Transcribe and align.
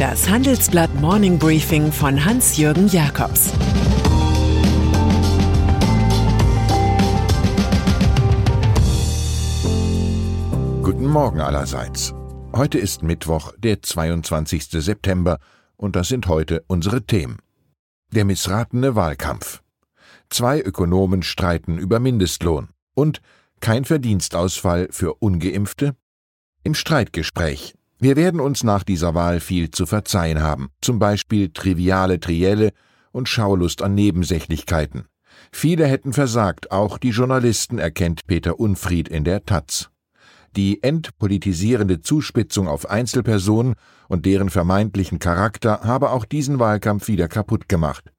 Das 0.00 0.30
Handelsblatt 0.30 0.94
Morning 0.94 1.38
Briefing 1.38 1.92
von 1.92 2.24
Hans-Jürgen 2.24 2.88
Jakobs 2.88 3.52
Guten 10.82 11.06
Morgen 11.06 11.40
allerseits. 11.40 12.14
Heute 12.56 12.78
ist 12.78 13.02
Mittwoch, 13.02 13.52
der 13.58 13.82
22. 13.82 14.70
September, 14.70 15.38
und 15.76 15.96
das 15.96 16.08
sind 16.08 16.28
heute 16.28 16.64
unsere 16.66 17.02
Themen. 17.02 17.36
Der 18.10 18.24
missratene 18.24 18.94
Wahlkampf. 18.94 19.60
Zwei 20.30 20.62
Ökonomen 20.62 21.22
streiten 21.22 21.76
über 21.76 22.00
Mindestlohn 22.00 22.70
und 22.94 23.20
kein 23.60 23.84
Verdienstausfall 23.84 24.88
für 24.92 25.16
ungeimpfte? 25.16 25.94
Im 26.64 26.72
Streitgespräch. 26.72 27.74
Wir 28.02 28.16
werden 28.16 28.40
uns 28.40 28.64
nach 28.64 28.82
dieser 28.82 29.14
Wahl 29.14 29.40
viel 29.40 29.70
zu 29.70 29.84
verzeihen 29.84 30.40
haben, 30.40 30.70
zum 30.80 30.98
Beispiel 30.98 31.50
triviale 31.50 32.18
Trielle 32.18 32.72
und 33.12 33.28
Schaulust 33.28 33.82
an 33.82 33.94
Nebensächlichkeiten. 33.94 35.04
Viele 35.52 35.86
hätten 35.86 36.14
versagt, 36.14 36.72
auch 36.72 36.96
die 36.96 37.10
Journalisten 37.10 37.78
erkennt 37.78 38.26
Peter 38.26 38.58
Unfried 38.58 39.06
in 39.08 39.24
der 39.24 39.44
Taz. 39.44 39.90
Die 40.56 40.82
entpolitisierende 40.82 42.00
Zuspitzung 42.00 42.68
auf 42.68 42.88
Einzelpersonen 42.88 43.74
und 44.08 44.24
deren 44.24 44.48
vermeintlichen 44.48 45.18
Charakter 45.18 45.82
habe 45.82 46.08
auch 46.10 46.24
diesen 46.24 46.58
Wahlkampf 46.58 47.06
wieder 47.06 47.28
kaputt 47.28 47.68
gemacht. 47.68 48.10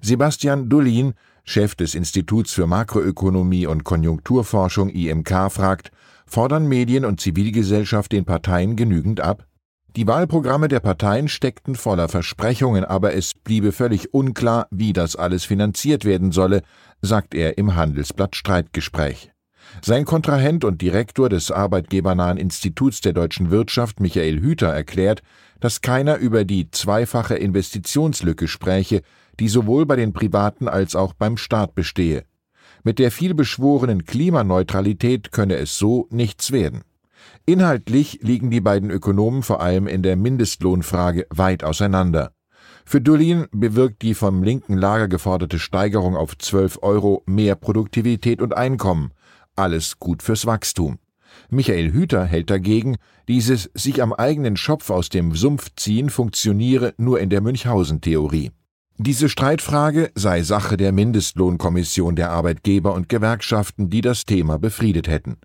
Sebastian 0.00 0.68
Dullin, 0.68 1.14
Chef 1.44 1.76
des 1.76 1.94
Instituts 1.94 2.52
für 2.52 2.66
Makroökonomie 2.66 3.66
und 3.66 3.84
Konjunkturforschung 3.84 4.90
IMK, 4.90 5.50
fragt, 5.52 5.92
fordern 6.28 6.66
Medien 6.66 7.04
und 7.04 7.20
Zivilgesellschaft 7.20 8.12
den 8.12 8.24
Parteien 8.24 8.76
genügend 8.76 9.20
ab? 9.20 9.46
Die 9.96 10.06
Wahlprogramme 10.06 10.68
der 10.68 10.80
Parteien 10.80 11.28
steckten 11.28 11.74
voller 11.74 12.08
Versprechungen, 12.08 12.84
aber 12.84 13.14
es 13.14 13.34
bliebe 13.34 13.72
völlig 13.72 14.14
unklar, 14.14 14.68
wie 14.70 14.92
das 14.92 15.16
alles 15.16 15.44
finanziert 15.44 16.04
werden 16.04 16.30
solle, 16.30 16.62
sagt 17.02 17.34
er 17.34 17.58
im 17.58 17.74
Handelsblatt 17.74 18.36
Streitgespräch. 18.36 19.32
Sein 19.82 20.04
Kontrahent 20.04 20.64
und 20.64 20.80
Direktor 20.82 21.28
des 21.28 21.50
arbeitgebernahen 21.50 22.38
Instituts 22.38 23.00
der 23.00 23.12
deutschen 23.12 23.50
Wirtschaft, 23.50 24.00
Michael 24.00 24.40
Hüter, 24.40 24.68
erklärt, 24.68 25.22
dass 25.60 25.80
keiner 25.80 26.16
über 26.16 26.44
die 26.44 26.70
zweifache 26.70 27.34
Investitionslücke 27.34 28.48
spräche, 28.48 29.02
die 29.40 29.48
sowohl 29.48 29.86
bei 29.86 29.96
den 29.96 30.12
Privaten 30.12 30.68
als 30.68 30.94
auch 30.96 31.12
beim 31.12 31.36
Staat 31.36 31.74
bestehe. 31.74 32.24
Mit 32.84 32.98
der 32.98 33.10
vielbeschworenen 33.10 34.04
Klimaneutralität 34.04 35.32
könne 35.32 35.56
es 35.56 35.78
so 35.78 36.06
nichts 36.10 36.52
werden. 36.52 36.82
Inhaltlich 37.46 38.20
liegen 38.22 38.50
die 38.50 38.60
beiden 38.60 38.90
Ökonomen 38.90 39.42
vor 39.42 39.60
allem 39.60 39.86
in 39.86 40.02
der 40.02 40.16
Mindestlohnfrage 40.16 41.26
weit 41.30 41.64
auseinander. 41.64 42.32
Für 42.84 43.00
Dullin 43.00 43.46
bewirkt 43.52 44.02
die 44.02 44.14
vom 44.14 44.42
linken 44.42 44.76
Lager 44.76 45.08
geforderte 45.08 45.58
Steigerung 45.58 46.16
auf 46.16 46.38
12 46.38 46.78
Euro 46.82 47.22
mehr 47.26 47.54
Produktivität 47.54 48.40
und 48.40 48.56
Einkommen. 48.56 49.12
Alles 49.56 49.98
gut 49.98 50.22
fürs 50.22 50.46
Wachstum. 50.46 50.98
Michael 51.50 51.92
Hüter 51.92 52.24
hält 52.24 52.50
dagegen, 52.50 52.96
dieses 53.28 53.70
sich 53.74 54.02
am 54.02 54.12
eigenen 54.12 54.56
Schopf 54.56 54.90
aus 54.90 55.08
dem 55.08 55.34
Sumpf 55.34 55.70
ziehen 55.76 56.10
funktioniere 56.10 56.94
nur 56.96 57.20
in 57.20 57.30
der 57.30 57.40
Münchhausen-Theorie. 57.40 58.52
Diese 59.00 59.28
Streitfrage 59.28 60.10
sei 60.16 60.42
Sache 60.42 60.76
der 60.76 60.90
Mindestlohnkommission 60.90 62.16
der 62.16 62.30
Arbeitgeber 62.30 62.94
und 62.94 63.08
Gewerkschaften, 63.08 63.90
die 63.90 64.00
das 64.00 64.24
Thema 64.24 64.58
befriedet 64.58 65.06
hätten. 65.06 65.36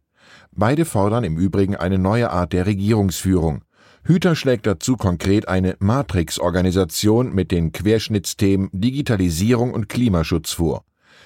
Beide 0.51 0.85
fordern 0.85 1.23
im 1.23 1.37
Übrigen 1.37 1.75
eine 1.75 1.99
neue 1.99 2.31
Art 2.31 2.51
der 2.51 2.65
Regierungsführung. 2.65 3.63
Hüter 4.05 4.35
schlägt 4.35 4.65
dazu 4.65 4.97
konkret 4.97 5.47
eine 5.47 5.75
Matrix-Organisation 5.77 7.31
mit 7.35 7.51
den 7.51 7.71
Querschnittsthemen 7.71 8.69
Digitalisierung 8.71 9.71
und 9.71 9.87
Klimaschutz 9.87 10.51
vor. 10.51 10.83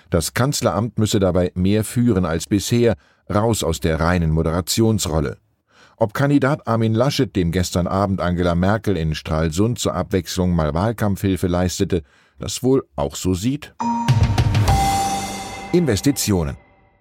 Das 0.10 0.34
Kanzleramt 0.34 1.00
müsse 1.00 1.22
dabei 1.22 1.54
mehr 1.56 1.86
führen 1.86 2.26
als 2.26 2.46
bisher, 2.46 2.96
raus 3.34 3.64
aus 3.64 3.80
der 3.80 4.02
reinen 4.02 4.32
Moderationsrolle. 4.32 5.38
Ob 6.00 6.14
Kandidat 6.14 6.68
Armin 6.68 6.94
Laschet, 6.94 7.36
dem 7.36 7.52
gestern 7.52 7.88
Abend 7.88 8.22
Angela 8.22 8.54
Merkel 8.54 8.96
in 8.96 9.16
Stralsund 9.16 9.80
zur 9.80 9.96
Abwechslung 9.96 10.52
mal 10.52 10.76
Wahlkampfhilfe 10.76 11.48
leistete, 11.48 12.04
das 12.38 12.62
wohl 12.62 12.88
auch 12.96 13.16
so 13.16 13.34
sieht? 13.34 13.74
Investitionen. 15.72 16.56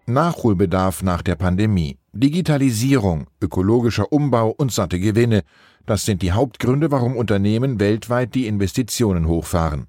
Nachholbedarf 0.07 1.03
nach 1.03 1.21
der 1.21 1.35
Pandemie. 1.35 1.99
Digitalisierung, 2.15 3.27
ökologischer 3.43 4.11
Umbau 4.11 4.49
und 4.49 4.73
satte 4.73 4.99
Gewinne. 4.99 5.43
Das 5.85 6.07
sind 6.07 6.23
die 6.23 6.33
Hauptgründe, 6.33 6.91
warum 6.91 7.19
Unternehmen 7.19 7.79
weltweit 7.79 8.35
die 8.35 8.47
Investitionen 8.47 9.29
hochfahren. 9.29 9.89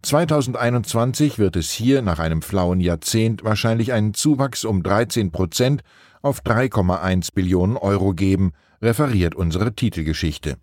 2021 0.00 1.38
wird 1.38 1.56
es 1.56 1.72
hier 1.72 2.00
nach 2.00 2.20
einem 2.20 2.40
flauen 2.40 2.80
Jahrzehnt 2.80 3.44
wahrscheinlich 3.44 3.92
einen 3.92 4.14
Zuwachs 4.14 4.64
um 4.64 4.82
13 4.82 5.30
Prozent 5.30 5.82
auf 6.26 6.42
3,1 6.42 7.32
Billionen 7.32 7.76
Euro 7.76 8.12
geben, 8.12 8.52
referiert 8.82 9.36
unsere 9.36 9.74
Titelgeschichte. 9.74 10.56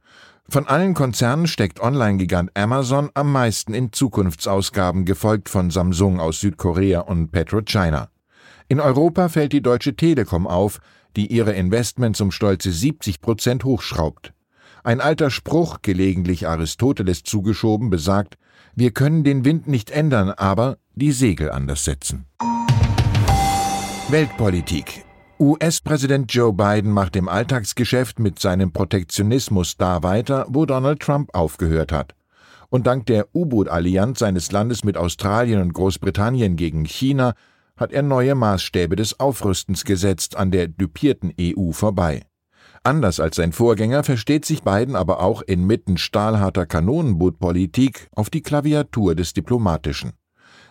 Von 0.50 0.68
allen 0.68 0.94
Konzernen 0.94 1.48
steckt 1.48 1.80
Online-Gigant 1.80 2.52
Amazon 2.54 3.10
am 3.14 3.32
meisten 3.32 3.74
in 3.74 3.94
Zukunftsausgaben, 3.94 5.06
gefolgt 5.06 5.48
von 5.48 5.72
Samsung 5.72 6.20
aus 6.20 6.42
Südkorea 6.42 7.00
und 7.00 7.32
PetroChina. 7.32 8.10
In 8.68 8.82
Europa 8.82 9.30
fällt 9.30 9.54
die 9.54 9.62
Deutsche 9.62 9.96
Telekom 9.96 10.48
auf, 10.48 10.80
die 11.16 11.28
ihre 11.28 11.54
Investments 11.54 12.20
um 12.20 12.32
stolze 12.32 12.72
70 12.72 13.22
Prozent 13.22 13.64
hochschraubt. 13.64 14.34
Ein 14.84 15.00
alter 15.00 15.30
Spruch, 15.30 15.78
gelegentlich 15.82 16.46
Aristoteles 16.46 17.24
zugeschoben, 17.24 17.90
besagt, 17.90 18.38
wir 18.76 18.92
können 18.92 19.24
den 19.24 19.46
Wind 19.46 19.68
nicht 19.68 19.92
ändern, 19.92 20.32
aber 20.32 20.78
die 20.94 21.14
Segel 21.14 21.52
anders 21.52 21.86
setzen. 21.86 22.26
Weltpolitik 24.10 25.06
US-Präsident 25.40 26.32
Joe 26.32 26.54
Biden 26.54 26.92
macht 26.92 27.16
im 27.16 27.28
Alltagsgeschäft 27.28 28.20
mit 28.20 28.38
seinem 28.38 28.72
Protektionismus 28.72 29.78
da 29.78 30.04
weiter, 30.04 30.46
wo 30.48 30.66
Donald 30.68 31.00
Trump 31.00 31.34
aufgehört 31.34 31.92
hat. 31.92 32.14
Und 32.70 32.86
dank 32.86 33.08
der 33.08 33.28
U-Boot-Allianz 33.34 34.20
seines 34.20 34.52
Landes 34.52 34.84
mit 34.84 34.96
Australien 34.96 35.60
und 35.62 35.74
Großbritannien 35.74 36.56
gegen 36.56 36.86
China 36.86 37.34
hat 37.76 37.92
er 37.92 38.04
neue 38.04 38.36
Maßstäbe 38.36 38.96
des 38.96 39.20
Aufrüstens 39.20 39.86
gesetzt 39.86 40.38
an 40.38 40.52
der 40.52 40.68
dupierten 40.68 41.34
EU 41.40 41.72
vorbei. 41.72 42.22
Anders 42.84 43.20
als 43.20 43.38
sein 43.38 43.54
Vorgänger 43.54 44.04
versteht 44.04 44.46
sich 44.46 44.62
Biden 44.62 44.96
aber 44.96 45.20
auch 45.20 45.42
inmitten 45.42 45.98
stahlharter 45.98 46.68
Kanonenbootpolitik 46.68 48.08
auf 48.16 48.30
die 48.30 48.44
Klaviatur 48.44 49.16
des 49.16 49.34
Diplomatischen. 49.34 50.14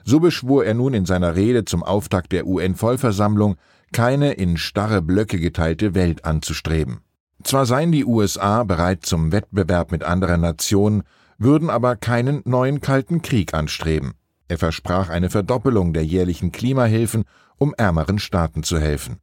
So 0.04 0.20
beschwor 0.20 0.64
er 0.64 0.74
nun 0.74 0.94
in 0.94 1.06
seiner 1.06 1.36
Rede 1.36 1.64
zum 1.64 1.82
Auftakt 1.82 2.32
der 2.32 2.46
UN-Vollversammlung, 2.46 3.56
keine 3.92 4.32
in 4.32 4.56
starre 4.56 5.03
Blöcke 5.03 5.38
geteilte 5.38 5.94
Welt 5.94 6.25
anzustreben. 6.25 7.00
Zwar 7.42 7.66
seien 7.66 7.92
die 7.92 8.04
USA 8.04 8.64
bereit 8.64 9.04
zum 9.04 9.32
Wettbewerb 9.32 9.92
mit 9.92 10.04
anderen 10.04 10.41
Nationen, 10.41 11.03
würden 11.38 11.70
aber 11.70 11.97
keinen 11.97 12.42
neuen 12.44 12.81
Kalten 12.81 13.20
Krieg 13.22 13.52
anstreben. 13.54 14.12
Er 14.48 14.58
versprach 14.58 15.08
eine 15.08 15.31
Verdoppelung 15.31 15.92
der 15.92 16.04
jährlichen 16.04 16.52
Klimahilfen, 16.52 17.25
um 17.58 17.75
ärmeren 17.76 18.19
Staaten 18.19 18.62
zu 18.62 18.78
helfen. 18.78 19.19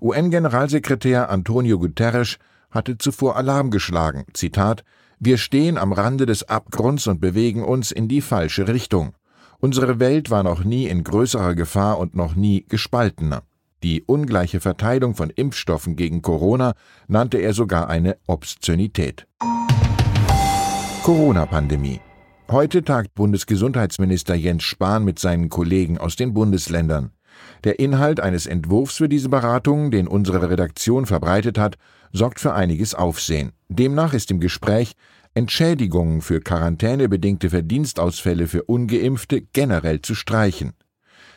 UN-Generalsekretär 0.00 1.30
Antonio 1.30 1.78
Guterres 1.78 2.38
hatte 2.70 2.98
zuvor 2.98 3.36
Alarm 3.36 3.70
geschlagen. 3.70 4.24
Zitat: 4.32 4.84
Wir 5.18 5.36
stehen 5.36 5.78
am 5.78 5.92
Rande 5.92 6.26
des 6.26 6.48
Abgrunds 6.48 7.06
und 7.06 7.20
bewegen 7.20 7.64
uns 7.64 7.90
in 7.90 8.08
die 8.08 8.20
falsche 8.20 8.68
Richtung. 8.68 9.14
Unsere 9.58 9.98
Welt 9.98 10.30
war 10.30 10.44
noch 10.44 10.62
nie 10.62 10.86
in 10.86 11.02
größerer 11.02 11.54
Gefahr 11.54 11.98
und 11.98 12.14
noch 12.14 12.36
nie 12.36 12.64
gespaltener. 12.68 13.42
Die 13.84 14.02
ungleiche 14.02 14.58
Verteilung 14.58 15.14
von 15.14 15.30
Impfstoffen 15.30 15.94
gegen 15.94 16.20
Corona 16.20 16.74
nannte 17.06 17.38
er 17.38 17.54
sogar 17.54 17.88
eine 17.88 18.16
Obszönität. 18.26 19.26
Corona-Pandemie. 21.04 22.00
Heute 22.50 22.82
tagt 22.82 23.14
Bundesgesundheitsminister 23.14 24.34
Jens 24.34 24.64
Spahn 24.64 25.04
mit 25.04 25.18
seinen 25.18 25.48
Kollegen 25.48 25.98
aus 25.98 26.16
den 26.16 26.34
Bundesländern. 26.34 27.12
Der 27.62 27.78
Inhalt 27.78 28.20
eines 28.20 28.46
Entwurfs 28.46 28.96
für 28.96 29.08
diese 29.08 29.28
Beratung, 29.28 29.90
den 29.90 30.08
unsere 30.08 30.50
Redaktion 30.50 31.06
verbreitet 31.06 31.56
hat, 31.56 31.76
sorgt 32.12 32.40
für 32.40 32.54
einiges 32.54 32.94
Aufsehen. 32.94 33.52
Demnach 33.68 34.12
ist 34.12 34.30
im 34.30 34.40
Gespräch, 34.40 34.94
Entschädigungen 35.34 36.20
für 36.20 36.40
quarantänebedingte 36.40 37.50
Verdienstausfälle 37.50 38.48
für 38.48 38.64
ungeimpfte 38.64 39.42
generell 39.42 40.02
zu 40.02 40.14
streichen. 40.14 40.72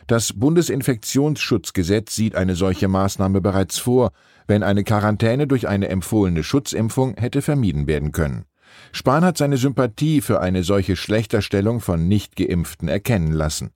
Das 0.06 0.32
Bundesinfektionsschutzgesetz 0.32 2.14
sieht 2.14 2.34
eine 2.34 2.56
solche 2.56 2.88
Maßnahme 2.88 3.40
bereits 3.40 3.78
vor, 3.78 4.12
wenn 4.46 4.62
eine 4.62 4.84
Quarantäne 4.84 5.46
durch 5.46 5.68
eine 5.68 5.88
empfohlene 5.88 6.42
Schutzimpfung 6.42 7.14
hätte 7.16 7.42
vermieden 7.42 7.86
werden 7.86 8.12
können. 8.12 8.44
Spahn 8.92 9.24
hat 9.24 9.38
seine 9.38 9.56
Sympathie 9.56 10.20
für 10.20 10.40
eine 10.40 10.64
solche 10.64 10.96
Schlechterstellung 10.96 11.80
von 11.80 12.08
Nichtgeimpften 12.08 12.88
erkennen 12.88 13.32
lassen. 13.32 13.70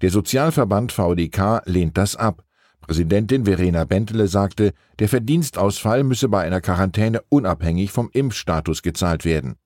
Der 0.00 0.10
Sozialverband 0.10 0.92
VDK 0.92 1.62
lehnt 1.66 1.96
das 1.96 2.16
ab. 2.16 2.42
Präsidentin 2.80 3.44
Verena 3.44 3.84
Bentele 3.84 4.28
sagte, 4.28 4.72
der 4.98 5.08
Verdienstausfall 5.08 6.04
müsse 6.04 6.28
bei 6.28 6.42
einer 6.42 6.60
Quarantäne 6.60 7.20
unabhängig 7.28 7.90
vom 7.90 8.10
Impfstatus 8.12 8.82
gezahlt 8.82 9.24
werden. 9.24 9.56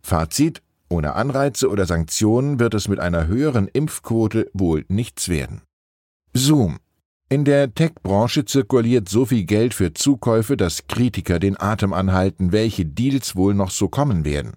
Fazit 0.00 0.60
ohne 0.94 1.14
Anreize 1.14 1.68
oder 1.68 1.86
Sanktionen 1.86 2.60
wird 2.60 2.72
es 2.72 2.86
mit 2.86 3.00
einer 3.00 3.26
höheren 3.26 3.66
Impfquote 3.66 4.48
wohl 4.52 4.84
nichts 4.88 5.28
werden. 5.28 5.62
Zoom. 6.32 6.78
In 7.28 7.44
der 7.44 7.74
Tech-Branche 7.74 8.44
zirkuliert 8.44 9.08
so 9.08 9.24
viel 9.26 9.44
Geld 9.44 9.74
für 9.74 9.92
Zukäufe, 9.92 10.56
dass 10.56 10.86
Kritiker 10.86 11.40
den 11.40 11.60
Atem 11.60 11.92
anhalten, 11.92 12.52
welche 12.52 12.86
Deals 12.86 13.34
wohl 13.34 13.54
noch 13.54 13.70
so 13.70 13.88
kommen 13.88 14.24
werden. 14.24 14.52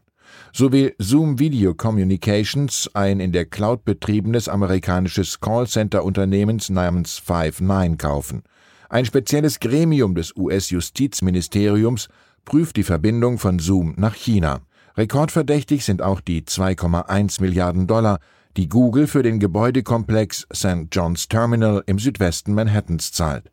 So 0.54 0.72
will 0.72 0.94
Zoom 1.00 1.40
Video 1.40 1.74
Communications 1.74 2.88
ein 2.94 3.20
in 3.20 3.32
der 3.32 3.46
Cloud 3.46 3.84
betriebenes 3.84 4.48
amerikanisches 4.48 5.40
Callcenter-Unternehmens 5.40 6.70
namens 6.70 7.20
Five9 7.26 7.98
kaufen. 7.98 8.44
Ein 8.90 9.06
spezielles 9.06 9.60
Gremium 9.60 10.14
des 10.14 10.36
US-Justizministeriums 10.36 12.10
prüft 12.46 12.76
die 12.76 12.84
Verbindung 12.84 13.40
von 13.40 13.58
Zoom 13.58 13.96
nach 13.98 14.14
China. 14.14 14.62
Rekordverdächtig 14.98 15.86
sind 15.86 16.02
auch 16.02 16.22
die 16.22 16.42
2,1 16.42 17.40
Milliarden 17.40 17.86
Dollar, 17.86 18.18
die 18.58 18.68
Google 18.68 19.06
für 19.06 19.22
den 19.22 19.40
Gebäudekomplex 19.40 20.48
St. 20.52 20.88
John's 20.92 21.28
Terminal 21.28 21.84
im 21.86 22.00
Südwesten 22.00 22.56
Manhattans 22.56 23.12
zahlt. 23.12 23.52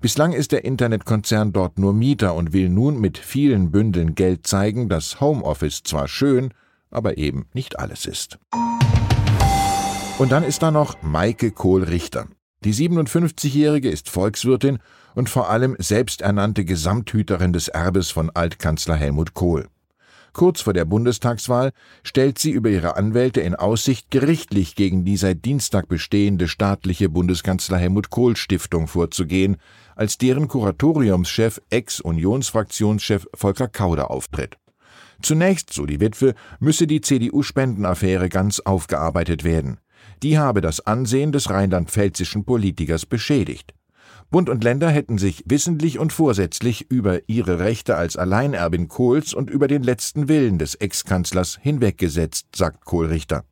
Bislang 0.00 0.32
ist 0.32 0.52
der 0.52 0.64
Internetkonzern 0.64 1.52
dort 1.52 1.78
nur 1.78 1.92
Mieter 1.92 2.34
und 2.34 2.54
will 2.54 2.70
nun 2.70 2.98
mit 3.00 3.18
vielen 3.18 3.70
Bündeln 3.70 4.14
Geld 4.14 4.46
zeigen, 4.46 4.88
dass 4.88 5.20
Homeoffice 5.20 5.82
zwar 5.82 6.08
schön, 6.08 6.54
aber 6.90 7.18
eben 7.18 7.46
nicht 7.52 7.78
alles 7.78 8.06
ist. 8.06 8.38
Und 10.18 10.32
dann 10.32 10.42
ist 10.42 10.62
da 10.62 10.70
noch 10.70 11.02
Maike 11.02 11.50
Kohl-Richter. 11.50 12.28
Die 12.64 12.72
57-Jährige 12.72 13.90
ist 13.90 14.08
Volkswirtin 14.08 14.78
und 15.14 15.28
vor 15.28 15.50
allem 15.50 15.76
selbsternannte 15.78 16.64
Gesamthüterin 16.64 17.52
des 17.52 17.68
Erbes 17.68 18.10
von 18.10 18.30
Altkanzler 18.30 18.96
Helmut 18.96 19.34
Kohl. 19.34 19.68
Kurz 20.32 20.60
vor 20.60 20.72
der 20.72 20.84
Bundestagswahl 20.84 21.72
stellt 22.02 22.38
sie 22.38 22.50
über 22.50 22.70
ihre 22.70 22.96
Anwälte 22.96 23.40
in 23.40 23.54
Aussicht, 23.54 24.10
gerichtlich 24.10 24.74
gegen 24.74 25.04
die 25.04 25.16
seit 25.16 25.44
Dienstag 25.44 25.88
bestehende 25.88 26.48
staatliche 26.48 27.08
Bundeskanzler 27.08 27.78
Helmut 27.78 28.10
Kohl 28.10 28.36
Stiftung 28.36 28.86
vorzugehen, 28.86 29.56
als 29.96 30.18
deren 30.18 30.48
Kuratoriumschef 30.48 31.60
Ex-Unionsfraktionschef 31.70 33.26
Volker 33.34 33.68
Kauder 33.68 34.10
auftritt. 34.10 34.58
Zunächst, 35.20 35.72
so 35.72 35.84
die 35.86 36.00
Witwe, 36.00 36.34
müsse 36.60 36.86
die 36.86 37.00
CDU-Spendenaffäre 37.00 38.28
ganz 38.28 38.60
aufgearbeitet 38.60 39.42
werden. 39.42 39.80
Die 40.22 40.38
habe 40.38 40.60
das 40.60 40.80
Ansehen 40.80 41.32
des 41.32 41.50
rheinland-pfälzischen 41.50 42.44
Politikers 42.44 43.06
beschädigt. 43.06 43.74
Bund 44.30 44.50
und 44.50 44.62
Länder 44.62 44.90
hätten 44.90 45.16
sich 45.16 45.44
wissentlich 45.46 45.98
und 45.98 46.12
vorsätzlich 46.12 46.90
über 46.90 47.28
ihre 47.28 47.60
Rechte 47.60 47.96
als 47.96 48.16
Alleinerbin 48.16 48.88
Kohls 48.88 49.32
und 49.32 49.48
über 49.48 49.68
den 49.68 49.82
letzten 49.82 50.28
Willen 50.28 50.58
des 50.58 50.74
Ex-Kanzlers 50.74 51.58
hinweggesetzt, 51.62 52.48
sagt 52.54 52.84
Kohlrichter. 52.84 53.44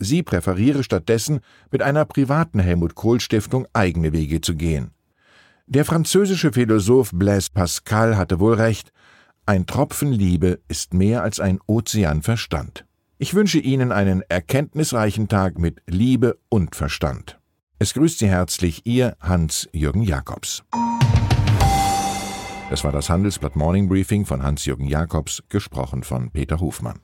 Sie 0.00 0.22
präferiere 0.22 0.82
stattdessen, 0.82 1.40
mit 1.70 1.80
einer 1.80 2.04
privaten 2.04 2.58
Helmut 2.58 2.94
Kohl 2.94 3.20
Stiftung 3.20 3.66
eigene 3.72 4.12
Wege 4.12 4.42
zu 4.42 4.54
gehen. 4.54 4.90
Der 5.66 5.86
französische 5.86 6.52
Philosoph 6.52 7.12
Blaise 7.14 7.48
Pascal 7.54 8.16
hatte 8.16 8.38
wohl 8.38 8.54
recht, 8.54 8.92
ein 9.46 9.66
Tropfen 9.66 10.12
Liebe 10.12 10.60
ist 10.68 10.92
mehr 10.92 11.22
als 11.22 11.40
ein 11.40 11.58
Ozean 11.66 12.22
Verstand. 12.22 12.84
Ich 13.18 13.34
wünsche 13.34 13.58
Ihnen 13.58 13.92
einen 13.92 14.22
erkenntnisreichen 14.28 15.28
Tag 15.28 15.58
mit 15.58 15.80
Liebe 15.86 16.38
und 16.48 16.76
Verstand. 16.76 17.38
Es 17.82 17.94
grüßt 17.94 18.20
Sie 18.20 18.28
herzlich 18.28 18.86
Ihr 18.86 19.16
Hans-Jürgen 19.20 20.02
Jakobs. 20.02 20.62
Das 22.70 22.84
war 22.84 22.92
das 22.92 23.10
Handelsblatt 23.10 23.56
Morning 23.56 23.88
Briefing 23.88 24.24
von 24.24 24.44
Hans-Jürgen 24.44 24.86
Jakobs, 24.86 25.42
gesprochen 25.48 26.04
von 26.04 26.30
Peter 26.30 26.60
Hofmann. 26.60 27.00